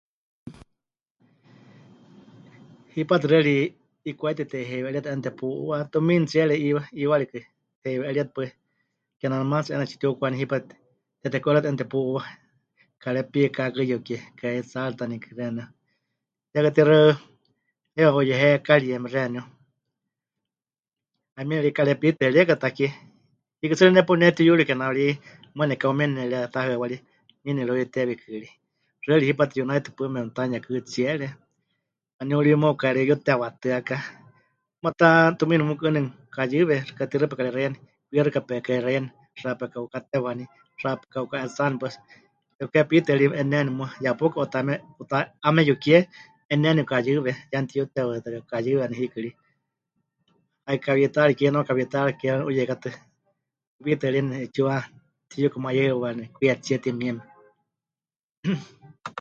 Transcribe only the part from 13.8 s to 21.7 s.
yukie, mɨkahe'itsaaritanikɨ xeeníu, ya katixaɨ heiwa 'uyehekarieme xeeníu, 'ayumieme